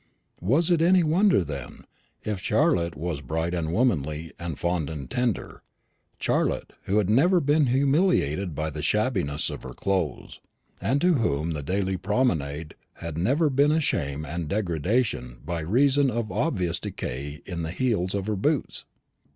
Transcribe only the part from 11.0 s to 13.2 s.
to whom the daily promenade had